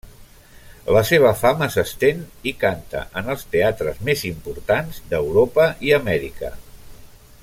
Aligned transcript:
La 0.95 1.01
seva 1.09 1.33
fama 1.41 1.67
s’estén 1.75 2.23
i 2.51 2.55
canta 2.65 3.03
en 3.21 3.29
els 3.35 3.45
teatres 3.57 4.01
més 4.09 4.25
importants 4.31 5.03
d’Europa 5.13 5.69
i 5.91 5.95
Amèrica. 6.01 6.53